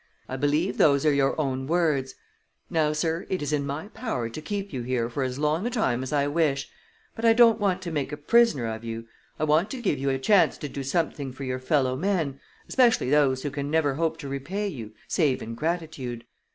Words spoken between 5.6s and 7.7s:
a time as I wish, but I don't